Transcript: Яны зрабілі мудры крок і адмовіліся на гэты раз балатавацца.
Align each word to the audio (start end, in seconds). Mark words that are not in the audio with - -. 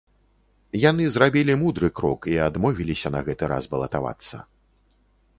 Яны 0.83 1.03
зрабілі 1.17 1.53
мудры 1.63 1.89
крок 1.99 2.21
і 2.35 2.39
адмовіліся 2.45 3.07
на 3.17 3.21
гэты 3.27 3.49
раз 3.53 3.63
балатавацца. 3.75 4.41